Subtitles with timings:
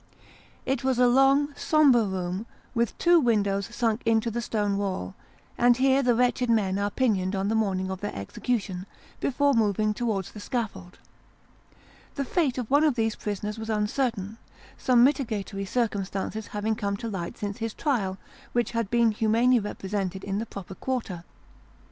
[0.65, 5.13] It is a long, sombre room, with two windows sunk into the stone wall,
[5.59, 8.87] and here the wretched men are pinioned on the morning of their execution,
[9.19, 10.97] before moving towards the scaffold.
[12.15, 14.39] The fate of one of these prisoners was uncertain;
[14.75, 18.17] some mitigatory circumstances having come to light since his trial,
[18.53, 21.23] which had been humanely repre sented in the proper quarter.